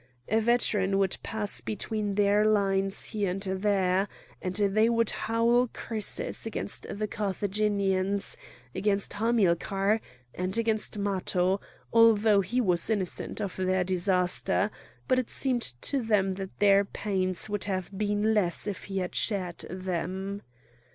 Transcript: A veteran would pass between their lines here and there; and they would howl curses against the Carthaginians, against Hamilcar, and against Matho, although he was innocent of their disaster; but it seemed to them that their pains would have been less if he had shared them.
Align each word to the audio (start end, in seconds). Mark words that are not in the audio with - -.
A 0.27 0.39
veteran 0.39 0.97
would 0.97 1.19
pass 1.21 1.61
between 1.61 2.15
their 2.15 2.43
lines 2.43 3.11
here 3.11 3.29
and 3.29 3.43
there; 3.43 4.07
and 4.41 4.55
they 4.55 4.89
would 4.89 5.11
howl 5.11 5.67
curses 5.67 6.47
against 6.47 6.87
the 6.89 7.07
Carthaginians, 7.07 8.35
against 8.73 9.13
Hamilcar, 9.13 10.01
and 10.33 10.57
against 10.57 10.97
Matho, 10.97 11.61
although 11.93 12.41
he 12.41 12.59
was 12.59 12.89
innocent 12.89 13.39
of 13.39 13.55
their 13.57 13.83
disaster; 13.83 14.71
but 15.07 15.19
it 15.19 15.29
seemed 15.29 15.79
to 15.83 16.01
them 16.01 16.33
that 16.33 16.57
their 16.57 16.83
pains 16.83 17.47
would 17.47 17.65
have 17.65 17.95
been 17.95 18.33
less 18.33 18.65
if 18.65 18.85
he 18.85 18.97
had 18.97 19.13
shared 19.13 19.59
them. 19.69 20.41